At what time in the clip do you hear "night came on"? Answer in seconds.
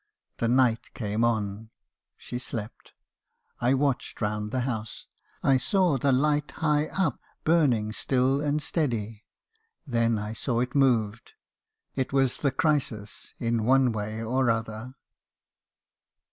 0.47-1.69